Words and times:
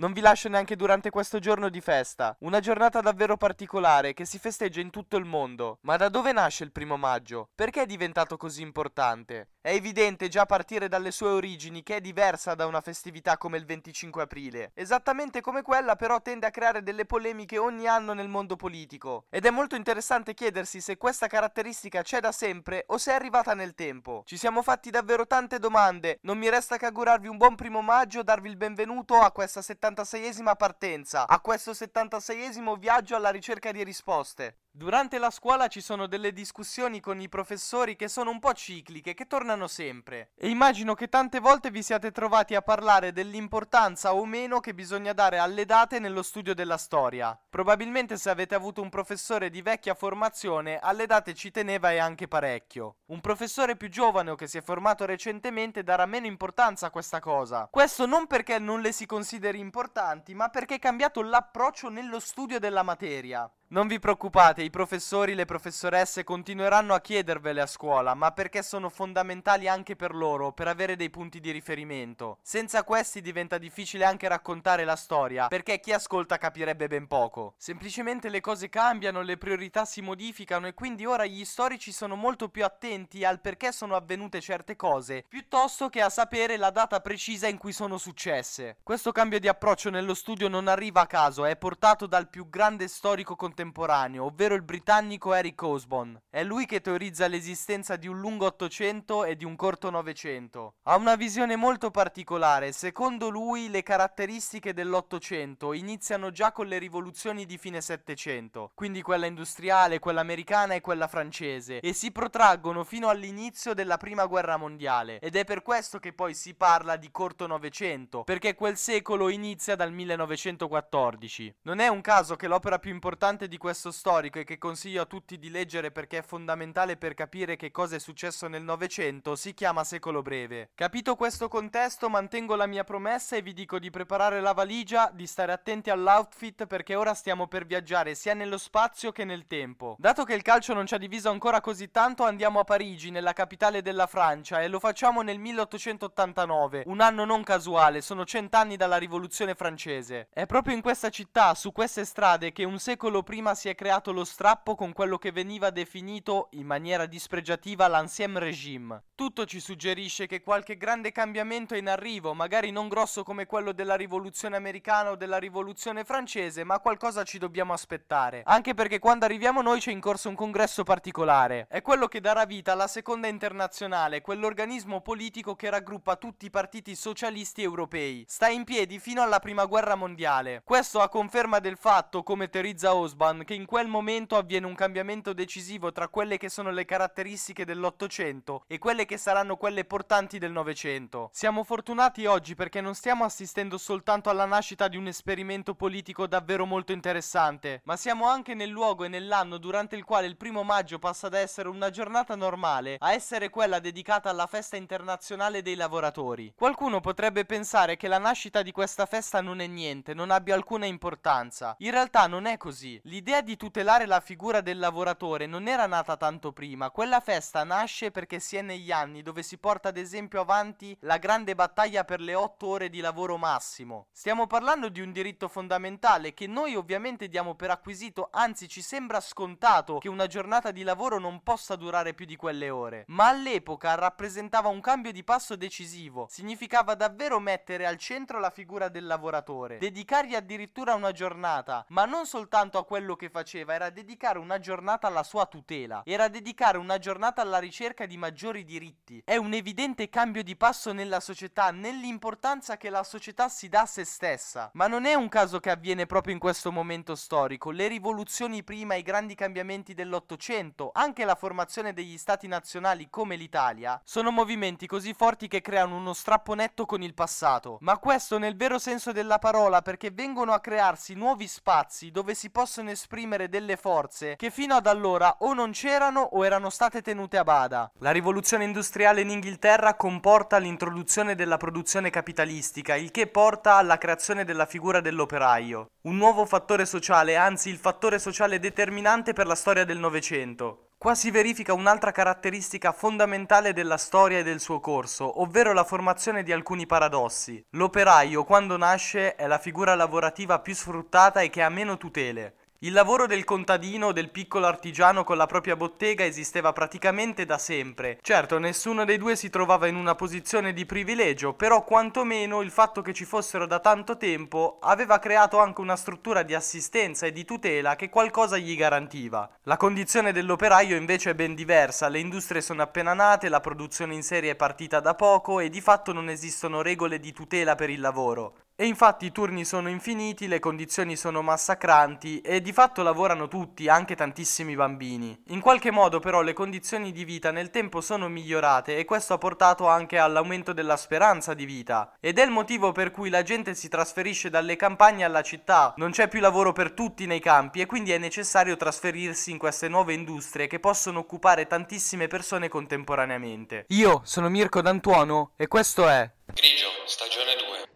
Non 0.00 0.14
vi 0.14 0.22
lascio 0.22 0.48
neanche 0.48 0.76
durante 0.76 1.10
questo 1.10 1.40
giorno 1.40 1.68
di 1.68 1.82
festa, 1.82 2.34
una 2.40 2.60
giornata 2.60 3.02
davvero 3.02 3.36
particolare 3.36 4.14
che 4.14 4.24
si 4.24 4.38
festeggia 4.38 4.80
in 4.80 4.88
tutto 4.88 5.18
il 5.18 5.26
mondo. 5.26 5.76
Ma 5.82 5.98
da 5.98 6.08
dove 6.08 6.32
nasce 6.32 6.64
il 6.64 6.72
primo 6.72 6.96
maggio? 6.96 7.50
Perché 7.54 7.82
è 7.82 7.86
diventato 7.86 8.38
così 8.38 8.62
importante? 8.62 9.50
È 9.62 9.72
evidente 9.72 10.28
già 10.28 10.40
a 10.40 10.46
partire 10.46 10.88
dalle 10.88 11.10
sue 11.10 11.28
origini 11.28 11.82
che 11.82 11.96
è 11.96 12.00
diversa 12.00 12.54
da 12.54 12.64
una 12.64 12.80
festività 12.80 13.36
come 13.36 13.58
il 13.58 13.66
25 13.66 14.22
aprile. 14.22 14.70
Esattamente 14.72 15.42
come 15.42 15.60
quella 15.60 15.96
però 15.96 16.22
tende 16.22 16.46
a 16.46 16.50
creare 16.50 16.82
delle 16.82 17.04
polemiche 17.04 17.58
ogni 17.58 17.86
anno 17.86 18.14
nel 18.14 18.28
mondo 18.28 18.56
politico. 18.56 19.26
Ed 19.28 19.44
è 19.44 19.50
molto 19.50 19.76
interessante 19.76 20.32
chiedersi 20.32 20.80
se 20.80 20.96
questa 20.96 21.26
caratteristica 21.26 22.00
c'è 22.00 22.20
da 22.20 22.32
sempre 22.32 22.84
o 22.86 22.96
se 22.96 23.10
è 23.10 23.14
arrivata 23.14 23.52
nel 23.52 23.74
tempo. 23.74 24.22
Ci 24.24 24.38
siamo 24.38 24.62
fatti 24.62 24.88
davvero 24.88 25.26
tante 25.26 25.58
domande, 25.58 26.20
non 26.22 26.38
mi 26.38 26.48
resta 26.48 26.78
che 26.78 26.86
augurarvi 26.86 27.28
un 27.28 27.36
buon 27.36 27.54
primo 27.54 27.82
maggio, 27.82 28.22
darvi 28.22 28.48
il 28.48 28.56
benvenuto 28.56 29.16
a 29.16 29.30
questa 29.30 29.60
76esima 29.90 30.54
partenza, 30.56 31.26
a 31.26 31.40
questo 31.40 31.72
76esimo 31.72 32.78
viaggio 32.78 33.16
alla 33.16 33.30
ricerca 33.30 33.72
di 33.72 33.82
risposte. 33.82 34.58
Durante 34.72 35.18
la 35.18 35.30
scuola 35.30 35.66
ci 35.66 35.80
sono 35.80 36.06
delle 36.06 36.32
discussioni 36.32 37.00
con 37.00 37.20
i 37.20 37.28
professori 37.28 37.96
che 37.96 38.06
sono 38.06 38.30
un 38.30 38.38
po' 38.38 38.52
cicliche, 38.52 39.14
che 39.14 39.26
tornano 39.26 39.66
sempre. 39.66 40.30
E 40.36 40.48
immagino 40.48 40.94
che 40.94 41.08
tante 41.08 41.40
volte 41.40 41.72
vi 41.72 41.82
siate 41.82 42.12
trovati 42.12 42.54
a 42.54 42.62
parlare 42.62 43.10
dell'importanza 43.12 44.14
o 44.14 44.24
meno 44.24 44.60
che 44.60 44.72
bisogna 44.72 45.12
dare 45.12 45.38
alle 45.38 45.64
date 45.64 45.98
nello 45.98 46.22
studio 46.22 46.54
della 46.54 46.76
storia. 46.76 47.36
Probabilmente 47.50 48.16
se 48.16 48.30
avete 48.30 48.54
avuto 48.54 48.80
un 48.80 48.90
professore 48.90 49.50
di 49.50 49.60
vecchia 49.60 49.94
formazione, 49.94 50.78
alle 50.78 51.06
date 51.06 51.34
ci 51.34 51.50
teneva 51.50 51.90
e 51.90 51.98
anche 51.98 52.28
parecchio. 52.28 52.98
Un 53.06 53.20
professore 53.20 53.76
più 53.76 53.88
giovane 53.88 54.30
o 54.30 54.36
che 54.36 54.46
si 54.46 54.58
è 54.58 54.62
formato 54.62 55.04
recentemente 55.04 55.82
darà 55.82 56.06
meno 56.06 56.26
importanza 56.26 56.86
a 56.86 56.90
questa 56.90 57.18
cosa. 57.18 57.66
Questo 57.68 58.06
non 58.06 58.28
perché 58.28 58.60
non 58.60 58.80
le 58.80 58.92
si 58.92 59.04
consideri 59.04 59.58
importanti, 59.58 60.32
ma 60.32 60.48
perché 60.48 60.76
è 60.76 60.78
cambiato 60.78 61.22
l'approccio 61.22 61.88
nello 61.88 62.20
studio 62.20 62.60
della 62.60 62.84
materia. 62.84 63.50
Non 63.72 63.86
vi 63.86 64.00
preoccupate, 64.00 64.64
i 64.64 64.70
professori 64.70 65.30
e 65.30 65.34
le 65.36 65.44
professoresse 65.44 66.24
continueranno 66.24 66.92
a 66.92 67.00
chiedervele 67.00 67.60
a 67.60 67.66
scuola, 67.66 68.14
ma 68.14 68.32
perché 68.32 68.64
sono 68.64 68.88
fondamentali 68.88 69.68
anche 69.68 69.94
per 69.94 70.12
loro, 70.12 70.50
per 70.50 70.66
avere 70.66 70.96
dei 70.96 71.08
punti 71.08 71.38
di 71.38 71.52
riferimento. 71.52 72.38
Senza 72.42 72.82
questi 72.82 73.20
diventa 73.20 73.58
difficile 73.58 74.04
anche 74.04 74.26
raccontare 74.26 74.82
la 74.82 74.96
storia, 74.96 75.46
perché 75.46 75.78
chi 75.78 75.92
ascolta 75.92 76.36
capirebbe 76.36 76.88
ben 76.88 77.06
poco. 77.06 77.54
Semplicemente 77.58 78.28
le 78.28 78.40
cose 78.40 78.68
cambiano, 78.68 79.22
le 79.22 79.36
priorità 79.36 79.84
si 79.84 80.00
modificano 80.00 80.66
e 80.66 80.74
quindi 80.74 81.06
ora 81.06 81.24
gli 81.24 81.44
storici 81.44 81.92
sono 81.92 82.16
molto 82.16 82.48
più 82.48 82.64
attenti 82.64 83.24
al 83.24 83.40
perché 83.40 83.70
sono 83.70 83.94
avvenute 83.94 84.40
certe 84.40 84.74
cose, 84.74 85.24
piuttosto 85.28 85.88
che 85.88 86.00
a 86.00 86.10
sapere 86.10 86.56
la 86.56 86.70
data 86.70 86.98
precisa 86.98 87.46
in 87.46 87.56
cui 87.56 87.72
sono 87.72 87.98
successe. 87.98 88.78
Questo 88.82 89.12
cambio 89.12 89.38
di 89.38 89.46
approccio 89.46 89.90
nello 89.90 90.14
studio 90.14 90.48
non 90.48 90.66
arriva 90.66 91.02
a 91.02 91.06
caso, 91.06 91.44
è 91.44 91.54
portato 91.54 92.06
dal 92.06 92.28
più 92.28 92.48
grande 92.50 92.88
storico 92.88 93.36
contemporaneo 93.36 93.58
contemporaneo, 93.60 94.24
ovvero 94.24 94.54
il 94.54 94.62
britannico 94.62 95.34
Eric 95.34 95.62
Osborne. 95.62 96.22
È 96.30 96.42
lui 96.42 96.64
che 96.64 96.80
teorizza 96.80 97.26
l'esistenza 97.26 97.96
di 97.96 98.08
un 98.08 98.18
lungo 98.18 98.46
Ottocento 98.46 99.24
e 99.24 99.36
di 99.36 99.44
un 99.44 99.56
corto 99.56 99.90
Novecento. 99.90 100.74
Ha 100.84 100.96
una 100.96 101.16
visione 101.16 101.56
molto 101.56 101.90
particolare, 101.90 102.72
secondo 102.72 103.28
lui 103.28 103.68
le 103.68 103.82
caratteristiche 103.82 104.72
dell'Ottocento 104.72 105.72
iniziano 105.74 106.30
già 106.30 106.52
con 106.52 106.66
le 106.66 106.78
rivoluzioni 106.78 107.44
di 107.44 107.58
fine 107.58 107.80
Settecento, 107.80 108.70
quindi 108.74 109.02
quella 109.02 109.26
industriale, 109.26 109.98
quella 109.98 110.20
americana 110.20 110.74
e 110.74 110.80
quella 110.80 111.08
francese, 111.08 111.80
e 111.80 111.92
si 111.92 112.10
protraggono 112.10 112.84
fino 112.84 113.08
all'inizio 113.08 113.74
della 113.74 113.96
Prima 113.96 114.24
Guerra 114.26 114.56
Mondiale, 114.56 115.18
ed 115.20 115.36
è 115.36 115.44
per 115.44 115.62
questo 115.62 115.98
che 115.98 116.12
poi 116.12 116.34
si 116.34 116.54
parla 116.54 116.96
di 116.96 117.10
corto 117.10 117.46
Novecento, 117.46 118.24
perché 118.24 118.54
quel 118.54 118.76
secolo 118.76 119.28
inizia 119.28 119.76
dal 119.76 119.92
1914. 119.92 121.56
Non 121.62 121.80
è 121.80 121.88
un 121.88 122.00
caso 122.00 122.36
che 122.36 122.48
l'opera 122.48 122.78
più 122.78 122.90
importante 122.90 123.48
di 123.50 123.58
questo 123.58 123.90
storico 123.90 124.38
e 124.38 124.44
che 124.44 124.58
consiglio 124.58 125.02
a 125.02 125.06
tutti 125.06 125.36
di 125.36 125.50
leggere 125.50 125.90
perché 125.90 126.18
è 126.18 126.22
fondamentale 126.22 126.96
per 126.96 127.14
capire 127.14 127.56
che 127.56 127.72
cosa 127.72 127.96
è 127.96 127.98
successo 127.98 128.46
nel 128.46 128.62
Novecento, 128.62 129.34
si 129.34 129.52
chiama 129.54 129.82
Secolo 129.82 130.22
Breve. 130.22 130.70
Capito 130.76 131.16
questo 131.16 131.48
contesto, 131.48 132.08
mantengo 132.08 132.54
la 132.54 132.66
mia 132.66 132.84
promessa 132.84 133.34
e 133.34 133.42
vi 133.42 133.52
dico 133.52 133.80
di 133.80 133.90
preparare 133.90 134.40
la 134.40 134.52
valigia, 134.52 135.10
di 135.12 135.26
stare 135.26 135.50
attenti 135.50 135.90
all'outfit 135.90 136.66
perché 136.66 136.94
ora 136.94 137.12
stiamo 137.12 137.48
per 137.48 137.66
viaggiare 137.66 138.14
sia 138.14 138.34
nello 138.34 138.56
spazio 138.56 139.10
che 139.10 139.24
nel 139.24 139.48
tempo. 139.48 139.96
Dato 139.98 140.22
che 140.22 140.34
il 140.34 140.42
calcio 140.42 140.72
non 140.72 140.86
ci 140.86 140.94
ha 140.94 140.98
diviso 140.98 141.28
ancora 141.28 141.60
così 141.60 141.90
tanto, 141.90 142.22
andiamo 142.22 142.60
a 142.60 142.64
Parigi, 142.64 143.10
nella 143.10 143.32
capitale 143.32 143.82
della 143.82 144.06
Francia, 144.06 144.62
e 144.62 144.68
lo 144.68 144.78
facciamo 144.78 145.22
nel 145.22 145.40
1889, 145.40 146.84
un 146.86 147.00
anno 147.00 147.24
non 147.24 147.42
casuale, 147.42 148.00
sono 148.00 148.24
cent'anni 148.24 148.76
dalla 148.76 148.96
rivoluzione 148.96 149.56
francese. 149.56 150.28
È 150.32 150.46
proprio 150.46 150.76
in 150.76 150.82
questa 150.82 151.10
città, 151.10 151.52
su 151.54 151.72
queste 151.72 152.04
strade, 152.04 152.52
che 152.52 152.62
un 152.62 152.78
secolo 152.78 153.24
prima 153.24 153.38
prima 153.40 153.54
si 153.54 153.70
è 153.70 153.74
creato 153.74 154.12
lo 154.12 154.24
strappo 154.24 154.74
con 154.74 154.92
quello 154.92 155.16
che 155.16 155.32
veniva 155.32 155.70
definito 155.70 156.48
in 156.50 156.66
maniera 156.66 157.06
dispregiativa 157.06 157.88
l'ancien 157.88 158.38
regime. 158.38 159.04
Tutto 159.14 159.46
ci 159.46 159.60
suggerisce 159.60 160.26
che 160.26 160.42
qualche 160.42 160.76
grande 160.76 161.10
cambiamento 161.10 161.72
è 161.72 161.78
in 161.78 161.88
arrivo, 161.88 162.34
magari 162.34 162.70
non 162.70 162.88
grosso 162.88 163.22
come 163.22 163.46
quello 163.46 163.72
della 163.72 163.94
rivoluzione 163.94 164.56
americana 164.56 165.12
o 165.12 165.16
della 165.16 165.38
rivoluzione 165.38 166.04
francese, 166.04 166.64
ma 166.64 166.80
qualcosa 166.80 167.22
ci 167.22 167.38
dobbiamo 167.38 167.72
aspettare. 167.72 168.42
Anche 168.44 168.74
perché 168.74 168.98
quando 168.98 169.24
arriviamo 169.24 169.62
noi 169.62 169.80
c'è 169.80 169.90
in 169.90 170.00
corso 170.00 170.28
un 170.28 170.34
congresso 170.34 170.82
particolare. 170.82 171.66
È 171.70 171.80
quello 171.80 172.08
che 172.08 172.20
darà 172.20 172.44
vita 172.44 172.72
alla 172.72 172.88
seconda 172.88 173.26
internazionale, 173.26 174.20
quell'organismo 174.20 175.00
politico 175.00 175.54
che 175.56 175.70
raggruppa 175.70 176.16
tutti 176.16 176.44
i 176.44 176.50
partiti 176.50 176.94
socialisti 176.94 177.62
europei. 177.62 178.26
Sta 178.28 178.48
in 178.48 178.64
piedi 178.64 178.98
fino 178.98 179.22
alla 179.22 179.38
prima 179.38 179.64
guerra 179.64 179.94
mondiale. 179.94 180.60
Questo 180.62 181.00
a 181.00 181.08
conferma 181.08 181.58
del 181.58 181.78
fatto, 181.78 182.22
come 182.22 182.50
teorizza 182.50 182.94
Osborne, 182.94 183.29
Osborne 183.30 183.44
che 183.44 183.54
in 183.54 183.66
quel 183.66 183.88
momento 183.88 184.36
avviene 184.36 184.66
un 184.66 184.74
cambiamento 184.74 185.32
decisivo 185.32 185.92
tra 185.92 186.08
quelle 186.08 186.36
che 186.36 186.48
sono 186.48 186.70
le 186.70 186.84
caratteristiche 186.84 187.64
dell'Ottocento 187.64 188.64
e 188.66 188.78
quelle 188.78 189.06
che 189.06 189.16
saranno 189.16 189.56
quelle 189.56 189.84
portanti 189.84 190.38
del 190.38 190.52
Novecento. 190.52 191.30
Siamo 191.32 191.64
fortunati 191.64 192.26
oggi 192.26 192.54
perché 192.54 192.80
non 192.80 192.94
stiamo 192.94 193.24
assistendo 193.24 193.78
soltanto 193.78 194.30
alla 194.30 194.44
nascita 194.44 194.88
di 194.88 194.96
un 194.96 195.06
esperimento 195.06 195.74
politico 195.74 196.26
davvero 196.26 196.66
molto 196.66 196.92
interessante, 196.92 197.80
ma 197.84 197.96
siamo 197.96 198.28
anche 198.28 198.54
nel 198.54 198.68
luogo 198.68 199.04
e 199.04 199.08
nell'anno 199.08 199.58
durante 199.58 199.96
il 199.96 200.04
quale 200.04 200.26
il 200.26 200.36
primo 200.36 200.62
maggio 200.62 200.98
passa 200.98 201.28
da 201.28 201.38
essere 201.38 201.68
una 201.68 201.90
giornata 201.90 202.34
normale 202.34 202.96
a 202.98 203.12
essere 203.12 203.50
quella 203.50 203.78
dedicata 203.78 204.30
alla 204.30 204.46
festa 204.46 204.76
internazionale 204.76 205.62
dei 205.62 205.74
lavoratori. 205.74 206.52
Qualcuno 206.56 207.00
potrebbe 207.00 207.44
pensare 207.44 207.96
che 207.96 208.08
la 208.08 208.18
nascita 208.18 208.62
di 208.62 208.72
questa 208.72 209.06
festa 209.06 209.40
non 209.40 209.60
è 209.60 209.66
niente, 209.66 210.14
non 210.14 210.30
abbia 210.30 210.54
alcuna 210.54 210.86
importanza. 210.86 211.74
In 211.78 211.90
realtà 211.90 212.26
non 212.26 212.46
è 212.46 212.56
così. 212.56 213.00
L'idea 213.04 213.19
L'idea 213.20 213.42
di 213.42 213.58
tutelare 213.58 214.06
la 214.06 214.20
figura 214.20 214.62
del 214.62 214.78
lavoratore 214.78 215.44
non 215.44 215.68
era 215.68 215.84
nata 215.84 216.16
tanto 216.16 216.52
prima, 216.52 216.88
quella 216.88 217.20
festa 217.20 217.64
nasce 217.64 218.10
perché 218.10 218.40
si 218.40 218.56
è 218.56 218.62
negli 218.62 218.90
anni 218.90 219.20
dove 219.20 219.42
si 219.42 219.58
porta 219.58 219.90
ad 219.90 219.98
esempio 219.98 220.40
avanti 220.40 220.96
la 221.00 221.18
grande 221.18 221.54
battaglia 221.54 222.04
per 222.04 222.22
le 222.22 222.34
otto 222.34 222.68
ore 222.68 222.88
di 222.88 223.00
lavoro 223.00 223.36
massimo. 223.36 224.06
Stiamo 224.10 224.46
parlando 224.46 224.88
di 224.88 225.02
un 225.02 225.12
diritto 225.12 225.48
fondamentale 225.48 226.32
che 226.32 226.46
noi 226.46 226.76
ovviamente 226.76 227.28
diamo 227.28 227.54
per 227.56 227.68
acquisito, 227.68 228.30
anzi 228.32 228.68
ci 228.68 228.80
sembra 228.80 229.20
scontato 229.20 229.98
che 229.98 230.08
una 230.08 230.26
giornata 230.26 230.70
di 230.70 230.82
lavoro 230.82 231.18
non 231.18 231.42
possa 231.42 231.76
durare 231.76 232.14
più 232.14 232.24
di 232.24 232.36
quelle 232.36 232.70
ore, 232.70 233.04
ma 233.08 233.28
all'epoca 233.28 233.96
rappresentava 233.96 234.68
un 234.68 234.80
cambio 234.80 235.12
di 235.12 235.24
passo 235.24 235.56
decisivo, 235.56 236.26
significava 236.30 236.94
davvero 236.94 237.38
mettere 237.38 237.84
al 237.84 237.98
centro 237.98 238.38
la 238.38 238.48
figura 238.48 238.88
del 238.88 239.04
lavoratore, 239.04 239.76
dedicargli 239.76 240.34
addirittura 240.34 240.94
una 240.94 241.12
giornata, 241.12 241.84
ma 241.88 242.06
non 242.06 242.24
soltanto 242.24 242.78
a 242.78 242.86
quello 242.86 242.99
quello 243.00 243.16
che 243.16 243.30
faceva 243.30 243.72
era 243.72 243.88
dedicare 243.88 244.38
una 244.38 244.58
giornata 244.58 245.06
alla 245.06 245.22
sua 245.22 245.46
tutela, 245.46 246.02
era 246.04 246.28
dedicare 246.28 246.76
una 246.76 246.98
giornata 246.98 247.40
alla 247.40 247.58
ricerca 247.58 248.04
di 248.04 248.18
maggiori 248.18 248.62
diritti. 248.62 249.22
È 249.24 249.36
un 249.36 249.54
evidente 249.54 250.10
cambio 250.10 250.42
di 250.42 250.54
passo 250.54 250.92
nella 250.92 251.18
società, 251.18 251.70
nell'importanza 251.70 252.76
che 252.76 252.90
la 252.90 253.02
società 253.02 253.48
si 253.48 253.70
dà 253.70 253.80
a 253.80 253.86
se 253.86 254.04
stessa. 254.04 254.70
Ma 254.74 254.86
non 254.86 255.06
è 255.06 255.14
un 255.14 255.30
caso 255.30 255.60
che 255.60 255.70
avviene 255.70 256.04
proprio 256.04 256.34
in 256.34 256.38
questo 256.38 256.70
momento 256.70 257.14
storico. 257.14 257.70
Le 257.70 257.88
rivoluzioni 257.88 258.62
prima, 258.62 258.96
i 258.96 259.02
grandi 259.02 259.34
cambiamenti 259.34 259.94
dell'Ottocento, 259.94 260.90
anche 260.92 261.24
la 261.24 261.36
formazione 261.36 261.94
degli 261.94 262.18
stati 262.18 262.48
nazionali 262.48 263.08
come 263.08 263.36
l'Italia, 263.36 263.98
sono 264.04 264.30
movimenti 264.30 264.86
così 264.86 265.14
forti 265.14 265.48
che 265.48 265.62
creano 265.62 265.96
uno 265.96 266.12
strappo 266.12 266.52
netto 266.52 266.84
con 266.84 267.02
il 267.02 267.14
passato. 267.14 267.78
Ma 267.80 267.96
questo 267.96 268.36
nel 268.36 268.56
vero 268.56 268.78
senso 268.78 269.10
della 269.10 269.38
parola 269.38 269.80
perché 269.80 270.10
vengono 270.10 270.52
a 270.52 270.60
crearsi 270.60 271.14
nuovi 271.14 271.46
spazi 271.46 272.10
dove 272.10 272.34
si 272.34 272.50
possono 272.50 272.89
esprimere 272.90 273.48
delle 273.48 273.76
forze 273.76 274.36
che 274.36 274.50
fino 274.50 274.74
ad 274.74 274.86
allora 274.86 275.36
o 275.40 275.54
non 275.54 275.72
c'erano 275.72 276.20
o 276.20 276.44
erano 276.44 276.70
state 276.70 277.02
tenute 277.02 277.38
a 277.38 277.44
bada. 277.44 277.90
La 277.98 278.10
rivoluzione 278.10 278.64
industriale 278.64 279.20
in 279.20 279.30
Inghilterra 279.30 279.94
comporta 279.94 280.58
l'introduzione 280.58 281.34
della 281.34 281.56
produzione 281.56 282.10
capitalistica, 282.10 282.96
il 282.96 283.10
che 283.10 283.26
porta 283.26 283.76
alla 283.76 283.98
creazione 283.98 284.44
della 284.44 284.66
figura 284.66 285.00
dell'operaio, 285.00 285.90
un 286.02 286.16
nuovo 286.16 286.44
fattore 286.44 286.86
sociale, 286.86 287.36
anzi 287.36 287.68
il 287.68 287.78
fattore 287.78 288.18
sociale 288.18 288.58
determinante 288.58 289.32
per 289.32 289.46
la 289.46 289.54
storia 289.54 289.84
del 289.84 289.98
Novecento. 289.98 290.86
Qua 291.00 291.14
si 291.14 291.30
verifica 291.30 291.72
un'altra 291.72 292.12
caratteristica 292.12 292.92
fondamentale 292.92 293.72
della 293.72 293.96
storia 293.96 294.40
e 294.40 294.42
del 294.42 294.60
suo 294.60 294.80
corso, 294.80 295.40
ovvero 295.40 295.72
la 295.72 295.82
formazione 295.82 296.42
di 296.42 296.52
alcuni 296.52 296.84
paradossi. 296.84 297.64
L'operaio, 297.70 298.44
quando 298.44 298.76
nasce, 298.76 299.34
è 299.34 299.46
la 299.46 299.56
figura 299.56 299.94
lavorativa 299.94 300.58
più 300.58 300.74
sfruttata 300.74 301.40
e 301.40 301.48
che 301.48 301.62
ha 301.62 301.70
meno 301.70 301.96
tutele. 301.96 302.56
Il 302.82 302.94
lavoro 302.94 303.26
del 303.26 303.44
contadino 303.44 304.06
o 304.06 304.12
del 304.12 304.30
piccolo 304.30 304.64
artigiano 304.64 305.22
con 305.22 305.36
la 305.36 305.44
propria 305.44 305.76
bottega 305.76 306.24
esisteva 306.24 306.72
praticamente 306.72 307.44
da 307.44 307.58
sempre. 307.58 308.18
Certo, 308.22 308.58
nessuno 308.58 309.04
dei 309.04 309.18
due 309.18 309.36
si 309.36 309.50
trovava 309.50 309.86
in 309.86 309.96
una 309.96 310.14
posizione 310.14 310.72
di 310.72 310.86
privilegio, 310.86 311.52
però 311.52 311.84
quantomeno 311.84 312.62
il 312.62 312.70
fatto 312.70 313.02
che 313.02 313.12
ci 313.12 313.26
fossero 313.26 313.66
da 313.66 313.80
tanto 313.80 314.16
tempo 314.16 314.78
aveva 314.80 315.18
creato 315.18 315.58
anche 315.58 315.82
una 315.82 315.94
struttura 315.94 316.42
di 316.42 316.54
assistenza 316.54 317.26
e 317.26 317.32
di 317.32 317.44
tutela 317.44 317.96
che 317.96 318.08
qualcosa 318.08 318.56
gli 318.56 318.74
garantiva. 318.74 319.46
La 319.64 319.76
condizione 319.76 320.32
dell'operaio 320.32 320.96
invece 320.96 321.32
è 321.32 321.34
ben 321.34 321.54
diversa, 321.54 322.08
le 322.08 322.18
industrie 322.18 322.62
sono 322.62 322.80
appena 322.80 323.12
nate, 323.12 323.50
la 323.50 323.60
produzione 323.60 324.14
in 324.14 324.22
serie 324.22 324.52
è 324.52 324.56
partita 324.56 325.00
da 325.00 325.14
poco 325.14 325.60
e 325.60 325.68
di 325.68 325.82
fatto 325.82 326.14
non 326.14 326.30
esistono 326.30 326.80
regole 326.80 327.20
di 327.20 327.34
tutela 327.34 327.74
per 327.74 327.90
il 327.90 328.00
lavoro. 328.00 328.54
E 328.80 328.86
infatti 328.86 329.26
i 329.26 329.30
turni 329.30 329.66
sono 329.66 329.90
infiniti, 329.90 330.48
le 330.48 330.58
condizioni 330.58 331.14
sono 331.14 331.42
massacranti 331.42 332.40
e 332.40 332.62
di 332.62 332.72
fatto 332.72 333.02
lavorano 333.02 333.46
tutti, 333.46 333.90
anche 333.90 334.16
tantissimi 334.16 334.74
bambini. 334.74 335.38
In 335.48 335.60
qualche 335.60 335.90
modo 335.90 336.18
però 336.18 336.40
le 336.40 336.54
condizioni 336.54 337.12
di 337.12 337.24
vita 337.24 337.50
nel 337.50 337.68
tempo 337.68 338.00
sono 338.00 338.26
migliorate 338.30 338.96
e 338.96 339.04
questo 339.04 339.34
ha 339.34 339.36
portato 339.36 339.86
anche 339.86 340.16
all'aumento 340.16 340.72
della 340.72 340.96
speranza 340.96 341.52
di 341.52 341.66
vita. 341.66 342.14
Ed 342.20 342.38
è 342.38 342.42
il 342.42 342.50
motivo 342.50 342.90
per 342.92 343.10
cui 343.10 343.28
la 343.28 343.42
gente 343.42 343.74
si 343.74 343.90
trasferisce 343.90 344.48
dalle 344.48 344.76
campagne 344.76 345.24
alla 345.24 345.42
città, 345.42 345.92
non 345.98 346.10
c'è 346.10 346.28
più 346.28 346.40
lavoro 346.40 346.72
per 346.72 346.92
tutti 346.92 347.26
nei 347.26 347.40
campi 347.40 347.82
e 347.82 347.86
quindi 347.86 348.12
è 348.12 348.18
necessario 348.18 348.78
trasferirsi 348.78 349.50
in 349.50 349.58
queste 349.58 349.88
nuove 349.88 350.14
industrie 350.14 350.68
che 350.68 350.80
possono 350.80 351.18
occupare 351.18 351.66
tantissime 351.66 352.28
persone 352.28 352.68
contemporaneamente. 352.68 353.84
Io 353.88 354.22
sono 354.24 354.48
Mirko 354.48 354.80
D'Antuono 354.80 355.50
e 355.56 355.68
questo 355.68 356.08
è 356.08 356.30
Grigio, 356.54 356.88
stagione 357.04 357.54
2. 357.56 357.89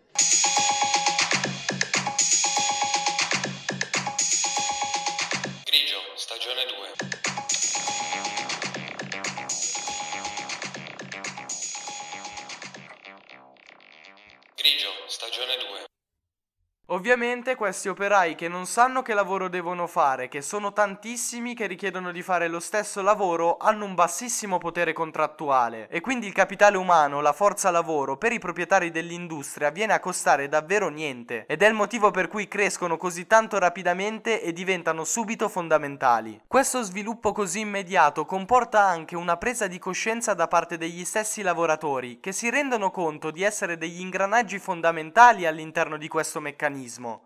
Stagione 15.25 15.57
2. 15.57 15.84
Ovviamente 16.89 17.55
questi 17.55 17.89
operai 17.89 18.35
che 18.35 18.47
non 18.47 18.67
sanno 18.67 19.01
che 19.01 19.15
lavoro 19.15 19.49
devono 19.49 19.87
fare, 19.87 20.29
che 20.29 20.43
sono 20.43 20.75
tantissimi 20.75 21.55
che 21.55 21.67
richiedono 21.67 22.13
di 22.13 22.21
fare 22.21 22.47
lo 22.47 22.61
stesso 22.61 23.01
lavoro, 23.01 23.57
hanno 23.57 23.87
un 23.87 23.95
bassissimo 23.95 24.59
potere 24.59 24.93
contrattuale. 24.93 25.89
E 25.89 26.03
quindi 26.03 26.27
il 26.27 26.35
capitale 26.35 26.77
umano, 26.77 27.23
la 27.23 27.33
forza 27.33 27.71
lavoro, 27.71 28.19
per 28.19 28.33
i 28.33 28.39
proprietari 28.39 28.91
dell'industria 28.91 29.71
viene 29.71 29.95
a 29.95 29.99
costare 29.99 30.47
davvero 30.47 30.91
niente. 30.91 31.47
Ed 31.49 31.63
è 31.63 31.69
il 31.69 31.73
motivo 31.73 32.11
per 32.11 32.29
cui 32.29 32.49
crescono 32.49 32.99
così 32.99 33.27
tanto 33.27 33.59
rapidamente 33.59 34.43
e 34.43 34.53
diventano 34.53 35.05
subito 35.05 35.49
fondamentali. 35.49 36.39
Questo 36.47 36.83
sviluppo 36.83 37.33
così 37.33 37.61
immediato 37.61 38.27
comporta 38.27 38.83
anche 38.83 39.17
una 39.17 39.39
presa 39.39 39.67
di 39.69 39.79
coscienza 39.79 40.35
da 40.35 40.49
parte 40.49 40.77
degli 40.77 41.07
stessi 41.07 41.41
lavoratori 41.41 42.21
che 42.21 42.33
si 42.33 42.51
rendono 42.51 42.91
conto 42.91 43.31
di 43.31 43.43
essere 43.43 43.79
degli 43.79 44.01
ingranaggi 44.01 44.59
fondamentali 44.59 45.47
all'interno 45.47 45.97
di 45.97 46.09
questo 46.09 46.41
meccanismo 46.41 46.73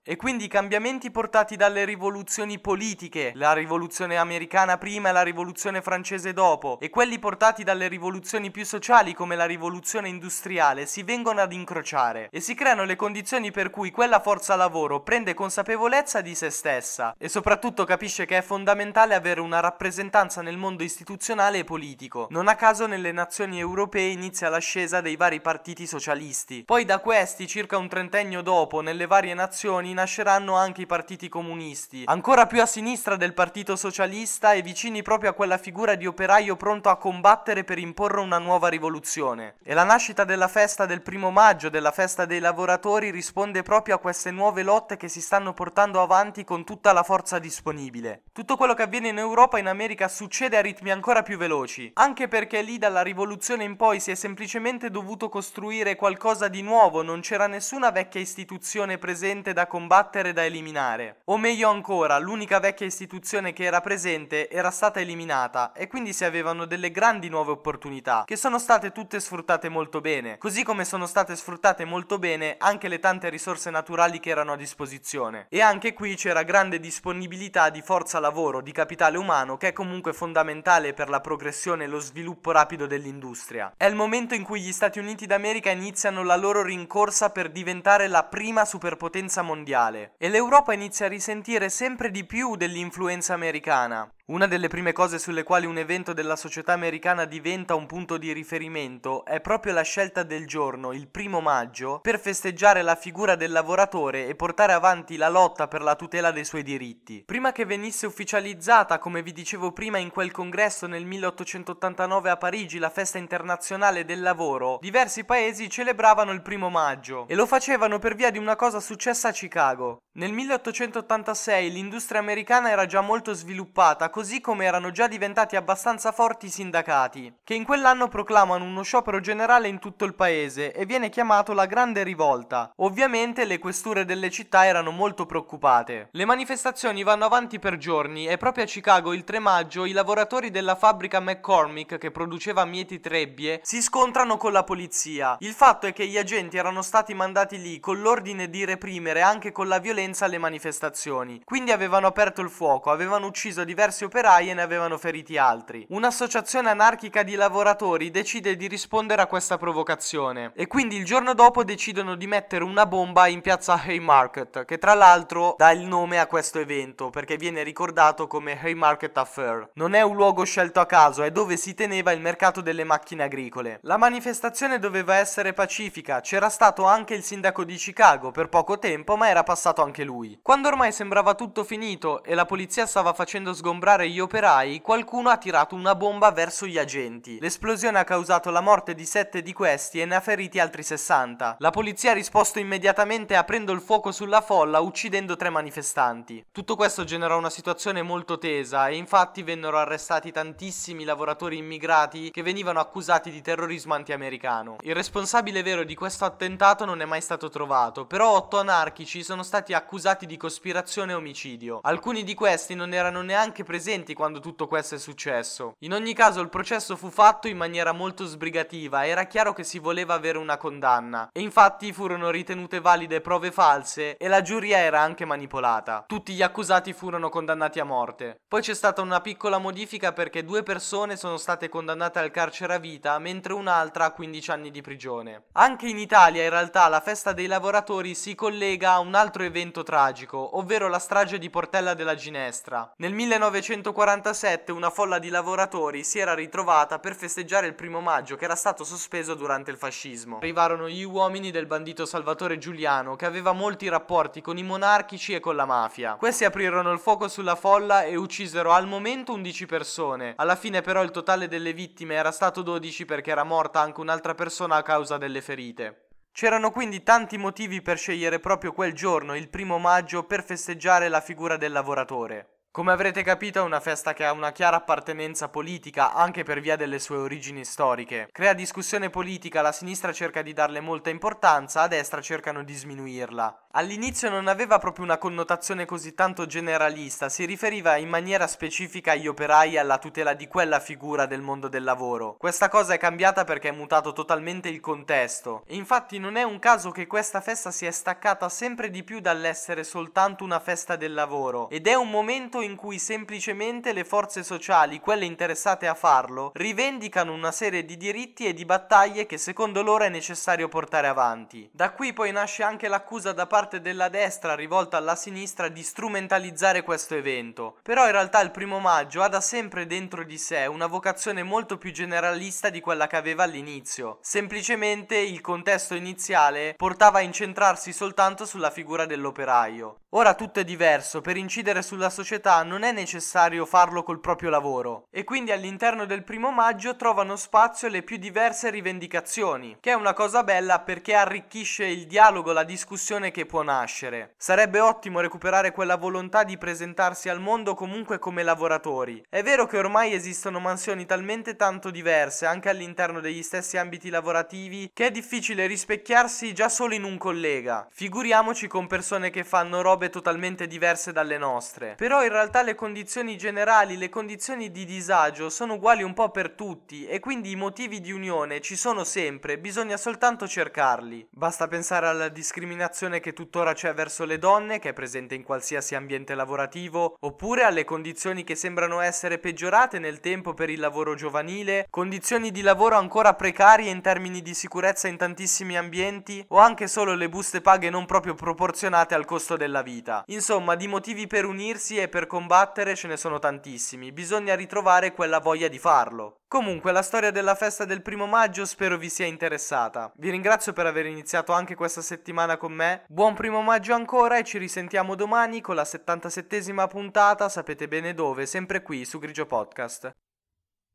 e 0.02 0.16
quindi 0.16 0.44
i 0.44 0.48
cambiamenti 0.48 1.10
portati 1.10 1.56
dalle 1.56 1.86
rivoluzioni 1.86 2.58
politiche, 2.58 3.32
la 3.34 3.54
rivoluzione 3.54 4.16
americana 4.18 4.76
prima 4.76 5.08
e 5.08 5.12
la 5.12 5.22
rivoluzione 5.22 5.80
francese 5.80 6.34
dopo, 6.34 6.78
e 6.80 6.90
quelli 6.90 7.18
portati 7.18 7.64
dalle 7.64 7.88
rivoluzioni 7.88 8.50
più 8.50 8.64
sociali 8.66 9.14
come 9.14 9.36
la 9.36 9.46
rivoluzione 9.46 10.08
industriale 10.08 10.84
si 10.84 11.02
vengono 11.02 11.40
ad 11.40 11.52
incrociare 11.52 12.28
e 12.30 12.40
si 12.40 12.54
creano 12.54 12.84
le 12.84 12.96
condizioni 12.96 13.50
per 13.50 13.70
cui 13.70 13.90
quella 13.90 14.20
forza 14.20 14.54
lavoro 14.54 15.00
prende 15.00 15.32
consapevolezza 15.32 16.20
di 16.20 16.34
se 16.34 16.50
stessa 16.50 17.14
e 17.16 17.28
soprattutto 17.28 17.84
capisce 17.84 18.26
che 18.26 18.36
è 18.38 18.42
fondamentale 18.42 19.14
avere 19.14 19.40
una 19.40 19.60
rappresentanza 19.60 20.42
nel 20.42 20.58
mondo 20.58 20.82
istituzionale 20.82 21.58
e 21.58 21.64
politico. 21.64 22.26
Non 22.30 22.48
a 22.48 22.54
caso 22.54 22.86
nelle 22.86 23.12
nazioni 23.12 23.58
europee 23.58 24.08
inizia 24.08 24.50
l'ascesa 24.50 25.00
dei 25.00 25.16
vari 25.16 25.40
partiti 25.40 25.86
socialisti. 25.86 26.64
Poi 26.64 26.84
da 26.84 26.98
questi, 26.98 27.46
circa 27.46 27.78
un 27.78 27.88
trentennio 27.88 28.42
dopo, 28.42 28.80
nelle 28.82 29.06
varie 29.06 29.34
nazioni 29.38 29.94
nasceranno 29.94 30.56
anche 30.56 30.82
i 30.82 30.86
partiti 30.86 31.28
comunisti, 31.28 32.02
ancora 32.06 32.46
più 32.46 32.60
a 32.60 32.66
sinistra 32.66 33.14
del 33.14 33.34
partito 33.34 33.76
socialista 33.76 34.52
e 34.52 34.62
vicini 34.62 35.02
proprio 35.02 35.30
a 35.30 35.32
quella 35.32 35.58
figura 35.58 35.94
di 35.94 36.06
operaio 36.06 36.56
pronto 36.56 36.88
a 36.88 36.96
combattere 36.96 37.62
per 37.62 37.78
imporre 37.78 38.20
una 38.20 38.38
nuova 38.38 38.66
rivoluzione. 38.66 39.54
E 39.62 39.74
la 39.74 39.84
nascita 39.84 40.24
della 40.24 40.48
festa 40.48 40.86
del 40.86 41.02
primo 41.02 41.30
maggio, 41.30 41.68
della 41.68 41.92
festa 41.92 42.24
dei 42.24 42.40
lavoratori, 42.40 43.10
risponde 43.10 43.62
proprio 43.62 43.94
a 43.94 43.98
queste 43.98 44.32
nuove 44.32 44.64
lotte 44.64 44.96
che 44.96 45.06
si 45.06 45.20
stanno 45.20 45.52
portando 45.52 46.02
avanti 46.02 46.42
con 46.42 46.64
tutta 46.64 46.92
la 46.92 47.04
forza 47.04 47.38
disponibile. 47.38 48.22
Tutto 48.32 48.56
quello 48.56 48.74
che 48.74 48.82
avviene 48.82 49.08
in 49.08 49.18
Europa 49.18 49.56
e 49.56 49.60
in 49.60 49.68
America 49.68 50.08
succede 50.08 50.56
a 50.56 50.62
ritmi 50.62 50.90
ancora 50.90 51.22
più 51.22 51.38
veloci, 51.38 51.92
anche 51.94 52.26
perché 52.26 52.60
lì 52.62 52.76
dalla 52.76 53.02
rivoluzione 53.02 53.62
in 53.62 53.76
poi 53.76 54.00
si 54.00 54.10
è 54.10 54.16
semplicemente 54.16 54.90
dovuto 54.90 55.28
costruire 55.28 55.94
qualcosa 55.94 56.48
di 56.48 56.62
nuovo, 56.62 57.02
non 57.02 57.20
c'era 57.20 57.46
nessuna 57.46 57.92
vecchia 57.92 58.20
istituzione 58.20 58.98
presente 58.98 59.26
da 59.28 59.66
combattere 59.66 60.30
e 60.30 60.32
da 60.32 60.42
eliminare. 60.42 61.16
O 61.24 61.36
meglio 61.36 61.68
ancora, 61.68 62.18
l'unica 62.18 62.60
vecchia 62.60 62.86
istituzione 62.86 63.52
che 63.52 63.64
era 63.64 63.82
presente 63.82 64.48
era 64.48 64.70
stata 64.70 65.00
eliminata 65.00 65.72
e 65.74 65.86
quindi 65.86 66.14
si 66.14 66.24
avevano 66.24 66.64
delle 66.64 66.90
grandi 66.90 67.28
nuove 67.28 67.50
opportunità 67.50 68.22
che 68.24 68.36
sono 68.36 68.58
state 68.58 68.90
tutte 68.90 69.20
sfruttate 69.20 69.68
molto 69.68 70.00
bene, 70.00 70.38
così 70.38 70.62
come 70.62 70.86
sono 70.86 71.04
state 71.04 71.36
sfruttate 71.36 71.84
molto 71.84 72.18
bene 72.18 72.56
anche 72.58 72.88
le 72.88 73.00
tante 73.00 73.28
risorse 73.28 73.68
naturali 73.68 74.18
che 74.18 74.30
erano 74.30 74.52
a 74.52 74.56
disposizione. 74.56 75.44
E 75.50 75.60
anche 75.60 75.92
qui 75.92 76.14
c'era 76.14 76.42
grande 76.42 76.80
disponibilità 76.80 77.68
di 77.68 77.82
forza 77.82 78.18
lavoro, 78.20 78.62
di 78.62 78.72
capitale 78.72 79.18
umano 79.18 79.58
che 79.58 79.68
è 79.68 79.72
comunque 79.74 80.14
fondamentale 80.14 80.94
per 80.94 81.10
la 81.10 81.20
progressione 81.20 81.84
e 81.84 81.86
lo 81.86 82.00
sviluppo 82.00 82.50
rapido 82.50 82.86
dell'industria. 82.86 83.74
È 83.76 83.84
il 83.84 83.94
momento 83.94 84.34
in 84.34 84.42
cui 84.42 84.62
gli 84.62 84.72
Stati 84.72 84.98
Uniti 84.98 85.26
d'America 85.26 85.70
iniziano 85.70 86.22
la 86.22 86.36
loro 86.36 86.62
rincorsa 86.62 87.28
per 87.28 87.50
diventare 87.50 88.08
la 88.08 88.24
prima 88.24 88.64
superpotenza 88.64 89.16
mondiale 89.42 90.14
e 90.18 90.28
l'Europa 90.28 90.72
inizia 90.72 91.06
a 91.06 91.08
risentire 91.08 91.68
sempre 91.68 92.10
di 92.10 92.24
più 92.24 92.56
dell'influenza 92.56 93.34
americana. 93.34 94.10
Una 94.30 94.46
delle 94.46 94.68
prime 94.68 94.92
cose 94.92 95.18
sulle 95.18 95.42
quali 95.42 95.64
un 95.64 95.78
evento 95.78 96.12
della 96.12 96.36
società 96.36 96.74
americana 96.74 97.24
diventa 97.24 97.74
un 97.74 97.86
punto 97.86 98.18
di 98.18 98.30
riferimento 98.34 99.24
è 99.24 99.40
proprio 99.40 99.72
la 99.72 99.80
scelta 99.80 100.22
del 100.22 100.46
giorno, 100.46 100.92
il 100.92 101.08
primo 101.08 101.40
maggio, 101.40 102.00
per 102.00 102.20
festeggiare 102.20 102.82
la 102.82 102.94
figura 102.94 103.36
del 103.36 103.52
lavoratore 103.52 104.26
e 104.26 104.34
portare 104.34 104.74
avanti 104.74 105.16
la 105.16 105.30
lotta 105.30 105.66
per 105.66 105.80
la 105.80 105.94
tutela 105.94 106.30
dei 106.30 106.44
suoi 106.44 106.62
diritti. 106.62 107.22
Prima 107.24 107.52
che 107.52 107.64
venisse 107.64 108.04
ufficializzata, 108.04 108.98
come 108.98 109.22
vi 109.22 109.32
dicevo 109.32 109.72
prima, 109.72 109.96
in 109.96 110.10
quel 110.10 110.30
congresso 110.30 110.86
nel 110.86 111.06
1889 111.06 112.28
a 112.28 112.36
Parigi, 112.36 112.76
la 112.76 112.90
festa 112.90 113.16
internazionale 113.16 114.04
del 114.04 114.20
lavoro, 114.20 114.76
diversi 114.82 115.24
paesi 115.24 115.70
celebravano 115.70 116.32
il 116.32 116.42
primo 116.42 116.68
maggio 116.68 117.26
e 117.28 117.34
lo 117.34 117.46
facevano 117.46 117.98
per 117.98 118.14
via 118.14 118.30
di 118.30 118.36
una 118.36 118.56
cosa 118.56 118.78
successa 118.78 119.28
a 119.28 119.32
Chicago. 119.32 120.00
Nel 120.18 120.32
1886 120.32 121.70
l'industria 121.70 122.18
americana 122.18 122.70
era 122.70 122.86
già 122.86 123.00
molto 123.00 123.34
sviluppata, 123.34 124.10
così 124.10 124.40
come 124.40 124.64
erano 124.64 124.90
già 124.90 125.06
diventati 125.06 125.54
abbastanza 125.54 126.10
forti 126.10 126.46
i 126.46 126.50
sindacati, 126.50 127.32
che 127.44 127.54
in 127.54 127.62
quell'anno 127.62 128.08
proclamano 128.08 128.64
uno 128.64 128.82
sciopero 128.82 129.20
generale 129.20 129.68
in 129.68 129.78
tutto 129.78 130.04
il 130.04 130.16
paese 130.16 130.72
e 130.72 130.86
viene 130.86 131.08
chiamato 131.08 131.52
la 131.52 131.66
Grande 131.66 132.02
Rivolta. 132.02 132.72
Ovviamente 132.78 133.44
le 133.44 133.60
questure 133.60 134.04
delle 134.04 134.28
città 134.28 134.66
erano 134.66 134.90
molto 134.90 135.24
preoccupate. 135.24 136.08
Le 136.10 136.24
manifestazioni 136.24 137.04
vanno 137.04 137.24
avanti 137.24 137.60
per 137.60 137.76
giorni 137.76 138.26
e 138.26 138.38
proprio 138.38 138.64
a 138.64 138.66
Chicago 138.66 139.12
il 139.12 139.22
3 139.22 139.38
maggio 139.38 139.84
i 139.84 139.92
lavoratori 139.92 140.50
della 140.50 140.74
fabbrica 140.74 141.20
McCormick 141.20 141.96
che 141.96 142.10
produceva 142.10 142.64
mieti 142.64 142.98
trebbie 142.98 143.60
si 143.62 143.80
scontrano 143.80 144.36
con 144.36 144.50
la 144.50 144.64
polizia. 144.64 145.36
Il 145.38 145.52
fatto 145.52 145.86
è 145.86 145.92
che 145.92 146.08
gli 146.08 146.18
agenti 146.18 146.56
erano 146.56 146.82
stati 146.82 147.14
mandati 147.14 147.62
lì 147.62 147.78
con 147.78 148.00
l'ordine 148.00 148.50
di 148.50 148.64
reprimere 148.64 149.22
anche 149.22 149.52
con 149.52 149.68
la 149.68 149.78
violenza 149.78 150.06
le 150.26 150.38
manifestazioni, 150.38 151.42
quindi 151.44 151.72
avevano 151.72 152.06
aperto 152.06 152.40
il 152.40 152.50
fuoco, 152.50 152.90
avevano 152.90 153.26
ucciso 153.26 153.64
diversi 153.64 154.04
operai 154.04 154.50
e 154.50 154.54
ne 154.54 154.62
avevano 154.62 154.96
feriti 154.96 155.36
altri. 155.36 155.86
Un'associazione 155.90 156.70
anarchica 156.70 157.22
di 157.22 157.34
lavoratori 157.34 158.10
decide 158.10 158.56
di 158.56 158.66
rispondere 158.66 159.22
a 159.22 159.26
questa 159.26 159.58
provocazione 159.58 160.52
e 160.54 160.66
quindi 160.66 160.96
il 160.96 161.04
giorno 161.04 161.34
dopo 161.34 161.64
decidono 161.64 162.14
di 162.14 162.26
mettere 162.26 162.64
una 162.64 162.86
bomba 162.86 163.26
in 163.26 163.40
piazza 163.40 163.80
Haymarket, 163.82 164.64
che 164.64 164.78
tra 164.78 164.94
l'altro 164.94 165.54
dà 165.58 165.70
il 165.70 165.86
nome 165.86 166.18
a 166.18 166.26
questo 166.26 166.58
evento 166.58 167.10
perché 167.10 167.36
viene 167.36 167.62
ricordato 167.62 168.26
come 168.26 168.58
Haymarket 168.60 169.16
Affair. 169.16 169.70
Non 169.74 169.94
è 169.94 170.02
un 170.02 170.16
luogo 170.16 170.44
scelto 170.44 170.80
a 170.80 170.86
caso, 170.86 171.22
è 171.22 171.30
dove 171.30 171.56
si 171.56 171.74
teneva 171.74 172.12
il 172.12 172.20
mercato 172.20 172.60
delle 172.60 172.84
macchine 172.84 173.24
agricole. 173.24 173.78
La 173.82 173.96
manifestazione 173.96 174.78
doveva 174.78 175.16
essere 175.16 175.52
pacifica, 175.52 176.20
c'era 176.20 176.48
stato 176.48 176.84
anche 176.84 177.14
il 177.14 177.22
sindaco 177.22 177.64
di 177.64 177.76
Chicago 177.76 178.30
per 178.30 178.48
poco 178.48 178.78
tempo, 178.78 179.16
ma 179.16 179.28
era 179.28 179.42
passato 179.42 179.82
anche 179.82 179.97
anche 179.98 180.04
lui. 180.04 180.38
Quando 180.42 180.68
ormai 180.68 180.92
sembrava 180.92 181.34
tutto 181.34 181.64
finito 181.64 182.22
e 182.22 182.34
la 182.34 182.44
polizia 182.44 182.86
stava 182.86 183.12
facendo 183.12 183.52
sgombrare 183.52 184.08
gli 184.08 184.20
operai, 184.20 184.80
qualcuno 184.80 185.30
ha 185.30 185.36
tirato 185.36 185.74
una 185.74 185.94
bomba 185.94 186.30
verso 186.30 186.66
gli 186.66 186.78
agenti. 186.78 187.38
L'esplosione 187.40 187.98
ha 187.98 188.04
causato 188.04 188.50
la 188.50 188.60
morte 188.60 188.94
di 188.94 189.04
sette 189.04 189.42
di 189.42 189.52
questi 189.52 190.00
e 190.00 190.04
ne 190.04 190.14
ha 190.14 190.20
feriti 190.20 190.60
altri 190.60 190.82
60. 190.82 191.56
La 191.58 191.70
polizia 191.70 192.12
ha 192.12 192.14
risposto 192.14 192.58
immediatamente 192.58 193.34
aprendo 193.34 193.72
il 193.72 193.80
fuoco 193.80 194.12
sulla 194.12 194.40
folla, 194.40 194.80
uccidendo 194.80 195.36
tre 195.36 195.50
manifestanti. 195.50 196.44
Tutto 196.52 196.76
questo 196.76 197.04
generò 197.04 197.36
una 197.36 197.50
situazione 197.50 198.02
molto 198.02 198.38
tesa 198.38 198.88
e 198.88 198.96
infatti 198.96 199.42
vennero 199.42 199.78
arrestati 199.78 200.30
tantissimi 200.30 201.04
lavoratori 201.04 201.56
immigrati 201.56 202.30
che 202.30 202.42
venivano 202.42 202.80
accusati 202.80 203.30
di 203.30 203.40
terrorismo 203.40 203.94
anti-americano. 203.94 204.76
Il 204.80 204.94
responsabile 204.94 205.62
vero 205.62 205.84
di 205.84 205.94
questo 205.94 206.24
attentato 206.24 206.84
non 206.84 207.00
è 207.00 207.04
mai 207.04 207.20
stato 207.20 207.48
trovato, 207.48 208.06
però 208.06 208.36
otto 208.36 208.58
anarchici 208.58 209.22
sono 209.22 209.42
stati 209.42 209.72
accusati 209.78 210.26
di 210.26 210.36
cospirazione 210.36 211.12
e 211.12 211.14
omicidio. 211.14 211.78
Alcuni 211.82 212.24
di 212.24 212.34
questi 212.34 212.74
non 212.74 212.92
erano 212.92 213.22
neanche 213.22 213.62
presenti 213.62 214.12
quando 214.12 214.40
tutto 214.40 214.66
questo 214.66 214.96
è 214.96 214.98
successo. 214.98 215.74
In 215.80 215.94
ogni 215.94 216.14
caso 216.14 216.40
il 216.40 216.48
processo 216.48 216.96
fu 216.96 217.10
fatto 217.10 217.48
in 217.48 217.56
maniera 217.56 217.92
molto 217.92 218.26
sbrigativa, 218.26 219.06
era 219.06 219.24
chiaro 219.24 219.52
che 219.52 219.64
si 219.64 219.78
voleva 219.78 220.14
avere 220.14 220.38
una 220.38 220.56
condanna 220.56 221.30
e 221.32 221.40
infatti 221.40 221.92
furono 221.92 222.30
ritenute 222.30 222.80
valide 222.80 223.20
prove 223.20 223.52
false 223.52 224.16
e 224.16 224.28
la 224.28 224.42
giuria 224.42 224.78
era 224.78 225.00
anche 225.00 225.24
manipolata. 225.24 226.04
Tutti 226.06 226.32
gli 226.34 226.42
accusati 226.42 226.92
furono 226.92 227.28
condannati 227.28 227.78
a 227.78 227.84
morte. 227.84 228.40
Poi 228.48 228.60
c'è 228.60 228.74
stata 228.74 229.00
una 229.00 229.20
piccola 229.20 229.58
modifica 229.58 230.12
perché 230.12 230.44
due 230.44 230.62
persone 230.64 231.16
sono 231.16 231.36
state 231.36 231.68
condannate 231.68 232.18
al 232.18 232.32
carcere 232.32 232.74
a 232.74 232.78
vita 232.78 233.18
mentre 233.18 233.52
un'altra 233.52 234.06
a 234.06 234.12
15 234.12 234.50
anni 234.50 234.70
di 234.70 234.80
prigione. 234.80 235.44
Anche 235.52 235.86
in 235.86 235.98
Italia 235.98 236.42
in 236.42 236.50
realtà 236.50 236.88
la 236.88 237.00
festa 237.00 237.32
dei 237.32 237.46
lavoratori 237.46 238.14
si 238.14 238.34
collega 238.34 238.92
a 238.92 238.98
un 238.98 239.14
altro 239.14 239.42
evento 239.44 239.66
tragico, 239.82 240.56
ovvero 240.56 240.88
la 240.88 240.98
strage 240.98 241.38
di 241.38 241.50
Portella 241.50 241.94
della 241.94 242.14
Ginestra. 242.14 242.92
Nel 242.96 243.12
1947 243.12 244.72
una 244.72 244.90
folla 244.90 245.18
di 245.18 245.28
lavoratori 245.28 246.04
si 246.04 246.18
era 246.18 246.34
ritrovata 246.34 246.98
per 246.98 247.14
festeggiare 247.14 247.66
il 247.66 247.74
primo 247.74 248.00
maggio 248.00 248.36
che 248.36 248.44
era 248.44 248.54
stato 248.54 248.84
sospeso 248.84 249.34
durante 249.34 249.70
il 249.70 249.76
fascismo. 249.76 250.36
Arrivarono 250.36 250.88
gli 250.88 251.02
uomini 251.02 251.50
del 251.50 251.66
bandito 251.66 252.06
Salvatore 252.06 252.58
Giuliano 252.58 253.16
che 253.16 253.26
aveva 253.26 253.52
molti 253.52 253.88
rapporti 253.88 254.40
con 254.40 254.58
i 254.58 254.62
monarchici 254.62 255.34
e 255.34 255.40
con 255.40 255.56
la 255.56 255.66
mafia. 255.66 256.14
Questi 256.14 256.44
aprirono 256.44 256.92
il 256.92 256.98
fuoco 256.98 257.28
sulla 257.28 257.54
folla 257.54 258.04
e 258.04 258.16
uccisero 258.16 258.72
al 258.72 258.86
momento 258.86 259.32
11 259.32 259.66
persone. 259.66 260.34
Alla 260.36 260.56
fine 260.56 260.80
però 260.80 261.02
il 261.02 261.10
totale 261.10 261.48
delle 261.48 261.72
vittime 261.72 262.14
era 262.14 262.30
stato 262.30 262.62
12 262.62 263.04
perché 263.04 263.30
era 263.30 263.44
morta 263.44 263.80
anche 263.80 264.00
un'altra 264.00 264.34
persona 264.34 264.76
a 264.76 264.82
causa 264.82 265.18
delle 265.18 265.42
ferite. 265.42 266.07
C'erano 266.32 266.70
quindi 266.70 267.02
tanti 267.02 267.36
motivi 267.36 267.82
per 267.82 267.98
scegliere 267.98 268.38
proprio 268.38 268.72
quel 268.72 268.92
giorno, 268.92 269.34
il 269.34 269.48
primo 269.48 269.78
maggio, 269.78 270.24
per 270.24 270.44
festeggiare 270.44 271.08
la 271.08 271.20
figura 271.20 271.56
del 271.56 271.72
lavoratore. 271.72 272.58
Come 272.70 272.92
avrete 272.92 273.24
capito 273.24 273.58
è 273.58 273.62
una 273.62 273.80
festa 273.80 274.12
che 274.12 274.24
ha 274.24 274.30
una 274.30 274.52
chiara 274.52 274.76
appartenenza 274.76 275.48
politica 275.48 276.12
anche 276.12 276.44
per 276.44 276.60
via 276.60 276.76
delle 276.76 277.00
sue 277.00 277.16
origini 277.16 277.64
storiche. 277.64 278.28
Crea 278.30 278.52
discussione 278.52 279.10
politica, 279.10 279.62
la 279.62 279.72
sinistra 279.72 280.12
cerca 280.12 280.42
di 280.42 280.52
darle 280.52 280.80
molta 280.80 281.10
importanza, 281.10 281.82
a 281.82 281.88
destra 281.88 282.20
cercano 282.20 282.62
di 282.62 282.74
sminuirla. 282.74 283.66
All'inizio 283.78 284.28
non 284.28 284.48
aveva 284.48 284.80
proprio 284.80 285.04
una 285.04 285.18
connotazione 285.18 285.84
così 285.84 286.12
tanto 286.12 286.46
generalista, 286.46 287.28
si 287.28 287.44
riferiva 287.44 287.96
in 287.96 288.08
maniera 288.08 288.48
specifica 288.48 289.12
agli 289.12 289.28
operai 289.28 289.74
e 289.74 289.78
alla 289.78 289.98
tutela 289.98 290.34
di 290.34 290.48
quella 290.48 290.80
figura 290.80 291.26
del 291.26 291.42
mondo 291.42 291.68
del 291.68 291.84
lavoro. 291.84 292.34
Questa 292.38 292.68
cosa 292.68 292.94
è 292.94 292.98
cambiata 292.98 293.44
perché 293.44 293.68
è 293.68 293.72
mutato 293.72 294.12
totalmente 294.12 294.68
il 294.68 294.80
contesto. 294.80 295.62
E 295.64 295.76
infatti 295.76 296.18
non 296.18 296.34
è 296.34 296.42
un 296.42 296.58
caso 296.58 296.90
che 296.90 297.06
questa 297.06 297.40
festa 297.40 297.70
si 297.70 297.86
è 297.86 297.92
staccata 297.92 298.48
sempre 298.48 298.90
di 298.90 299.04
più 299.04 299.20
dall'essere 299.20 299.84
soltanto 299.84 300.42
una 300.42 300.58
festa 300.58 300.96
del 300.96 301.14
lavoro 301.14 301.70
ed 301.70 301.86
è 301.86 301.94
un 301.94 302.10
momento 302.10 302.60
in 302.60 302.74
cui 302.74 302.98
semplicemente 302.98 303.92
le 303.92 304.02
forze 304.02 304.42
sociali, 304.42 304.98
quelle 304.98 305.24
interessate 305.24 305.86
a 305.86 305.94
farlo, 305.94 306.50
rivendicano 306.54 307.32
una 307.32 307.52
serie 307.52 307.84
di 307.84 307.96
diritti 307.96 308.44
e 308.44 308.54
di 308.54 308.64
battaglie 308.64 309.26
che 309.26 309.38
secondo 309.38 309.84
loro 309.84 310.02
è 310.02 310.08
necessario 310.08 310.66
portare 310.66 311.06
avanti. 311.06 311.70
Da 311.72 311.92
qui 311.92 312.12
poi 312.12 312.32
nasce 312.32 312.64
anche 312.64 312.88
l'accusa 312.88 313.30
da 313.30 313.46
parte 313.46 313.66
parte 313.68 313.82
della 313.82 314.08
destra 314.08 314.54
rivolta 314.54 314.96
alla 314.96 315.14
sinistra 315.14 315.68
di 315.68 315.82
strumentalizzare 315.82 316.82
questo 316.82 317.14
evento. 317.14 317.76
Però 317.82 318.06
in 318.06 318.12
realtà 318.12 318.40
il 318.40 318.50
primo 318.50 318.78
maggio 318.78 319.20
ha 319.22 319.28
da 319.28 319.42
sempre 319.42 319.86
dentro 319.86 320.24
di 320.24 320.38
sé 320.38 320.64
una 320.64 320.86
vocazione 320.86 321.42
molto 321.42 321.76
più 321.76 321.92
generalista 321.92 322.70
di 322.70 322.80
quella 322.80 323.06
che 323.06 323.16
aveva 323.16 323.42
all'inizio. 323.42 324.18
Semplicemente 324.22 325.16
il 325.16 325.42
contesto 325.42 325.94
iniziale 325.94 326.72
portava 326.78 327.18
a 327.18 327.22
incentrarsi 327.22 327.92
soltanto 327.92 328.46
sulla 328.46 328.70
figura 328.70 329.04
dell'operaio. 329.04 329.98
Ora 330.12 330.32
tutto 330.32 330.60
è 330.60 330.64
diverso, 330.64 331.20
per 331.20 331.36
incidere 331.36 331.82
sulla 331.82 332.08
società 332.08 332.62
non 332.62 332.82
è 332.82 332.92
necessario 332.92 333.66
farlo 333.66 334.02
col 334.02 334.20
proprio 334.20 334.48
lavoro 334.48 335.04
e 335.10 335.22
quindi 335.22 335.52
all'interno 335.52 336.06
del 336.06 336.24
primo 336.24 336.50
maggio 336.50 336.96
trovano 336.96 337.36
spazio 337.36 337.88
le 337.88 338.02
più 338.02 338.16
diverse 338.16 338.70
rivendicazioni, 338.70 339.76
che 339.80 339.90
è 339.90 339.94
una 339.94 340.14
cosa 340.14 340.42
bella 340.42 340.80
perché 340.80 341.12
arricchisce 341.12 341.84
il 341.84 342.06
dialogo, 342.06 342.52
la 342.52 342.64
discussione 342.64 343.30
che 343.30 343.44
può 343.48 343.62
nascere. 343.62 344.34
Sarebbe 344.36 344.78
ottimo 344.78 345.18
recuperare 345.18 345.72
quella 345.72 345.96
volontà 345.96 346.44
di 346.44 346.56
presentarsi 346.56 347.28
al 347.28 347.40
mondo 347.40 347.74
comunque 347.74 348.20
come 348.20 348.44
lavoratori. 348.44 349.24
È 349.28 349.42
vero 349.42 349.66
che 349.66 349.78
ormai 349.78 350.12
esistono 350.12 350.60
mansioni 350.60 351.06
talmente 351.06 351.56
tanto 351.56 351.90
diverse 351.90 352.46
anche 352.46 352.68
all'interno 352.68 353.18
degli 353.18 353.42
stessi 353.42 353.76
ambiti 353.76 354.10
lavorativi 354.10 354.90
che 354.92 355.06
è 355.06 355.10
difficile 355.10 355.66
rispecchiarsi 355.66 356.54
già 356.54 356.68
solo 356.68 356.94
in 356.94 357.02
un 357.02 357.18
collega. 357.18 357.88
Figuriamoci 357.90 358.68
con 358.68 358.86
persone 358.86 359.30
che 359.30 359.42
fanno 359.42 359.80
robe 359.80 360.10
totalmente 360.10 360.66
diverse 360.66 361.10
dalle 361.10 361.38
nostre. 361.38 361.94
Però 361.96 362.22
in 362.22 362.30
realtà 362.30 362.62
le 362.62 362.74
condizioni 362.74 363.38
generali, 363.38 363.96
le 363.96 364.10
condizioni 364.10 364.70
di 364.70 364.84
disagio 364.84 365.48
sono 365.48 365.74
uguali 365.74 366.02
un 366.02 366.12
po' 366.12 366.30
per 366.30 366.50
tutti 366.50 367.06
e 367.06 367.18
quindi 367.18 367.50
i 367.50 367.56
motivi 367.56 368.00
di 368.00 368.12
unione 368.12 368.60
ci 368.60 368.76
sono 368.76 369.04
sempre, 369.04 369.58
bisogna 369.58 369.96
soltanto 369.96 370.46
cercarli. 370.46 371.26
Basta 371.30 371.66
pensare 371.66 372.06
alla 372.06 372.28
discriminazione 372.28 373.20
che 373.20 373.32
tuttora 373.38 373.72
c'è 373.72 373.94
verso 373.94 374.24
le 374.24 374.36
donne, 374.36 374.80
che 374.80 374.88
è 374.88 374.92
presente 374.92 375.36
in 375.36 375.44
qualsiasi 375.44 375.94
ambiente 375.94 376.34
lavorativo, 376.34 377.14
oppure 377.20 377.62
alle 377.62 377.84
condizioni 377.84 378.42
che 378.42 378.56
sembrano 378.56 378.98
essere 378.98 379.38
peggiorate 379.38 380.00
nel 380.00 380.18
tempo 380.18 380.54
per 380.54 380.70
il 380.70 380.80
lavoro 380.80 381.14
giovanile, 381.14 381.86
condizioni 381.88 382.50
di 382.50 382.62
lavoro 382.62 382.96
ancora 382.96 383.34
precarie 383.34 383.92
in 383.92 384.00
termini 384.00 384.42
di 384.42 384.54
sicurezza 384.54 385.06
in 385.06 385.16
tantissimi 385.16 385.78
ambienti, 385.78 386.44
o 386.48 386.58
anche 386.58 386.88
solo 386.88 387.14
le 387.14 387.28
buste 387.28 387.60
paghe 387.60 387.90
non 387.90 388.06
proprio 388.06 388.34
proporzionate 388.34 389.14
al 389.14 389.24
costo 389.24 389.56
della 389.56 389.82
vita. 389.82 390.24
Insomma, 390.26 390.74
di 390.74 390.88
motivi 390.88 391.28
per 391.28 391.44
unirsi 391.44 391.96
e 391.96 392.08
per 392.08 392.26
combattere 392.26 392.96
ce 392.96 393.06
ne 393.06 393.16
sono 393.16 393.38
tantissimi, 393.38 394.10
bisogna 394.10 394.56
ritrovare 394.56 395.12
quella 395.12 395.38
voglia 395.38 395.68
di 395.68 395.78
farlo. 395.78 396.38
Comunque, 396.48 396.92
la 396.92 397.02
storia 397.02 397.30
della 397.30 397.54
festa 397.54 397.84
del 397.84 398.00
primo 398.00 398.24
maggio 398.24 398.64
spero 398.64 398.96
vi 398.96 399.10
sia 399.10 399.26
interessata. 399.26 400.10
Vi 400.16 400.30
ringrazio 400.30 400.72
per 400.72 400.86
aver 400.86 401.04
iniziato 401.04 401.52
anche 401.52 401.74
questa 401.74 402.00
settimana 402.00 402.56
con 402.56 402.72
me. 402.72 403.04
Buon 403.06 403.34
primo 403.34 403.60
maggio 403.60 403.92
ancora 403.92 404.38
e 404.38 404.44
ci 404.44 404.56
risentiamo 404.56 405.14
domani 405.14 405.60
con 405.60 405.74
la 405.74 405.82
77esima 405.82 406.88
puntata, 406.88 407.50
sapete 407.50 407.86
bene 407.86 408.14
dove, 408.14 408.46
sempre 408.46 408.80
qui 408.80 409.04
su 409.04 409.18
Grigio 409.18 409.44
Podcast. 409.44 410.10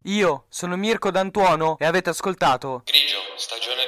Io 0.05 0.45
sono 0.49 0.75
Mirko 0.75 1.11
D'Antuono 1.11 1.77
e 1.77 1.85
avete 1.85 2.09
ascoltato 2.09 2.81
Grigio, 2.83 3.19
stagione 3.37 3.82